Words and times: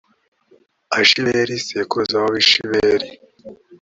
ashibeli 0.99 1.55
sekuruza 1.67 2.15
w’abashibeli; 2.21 3.07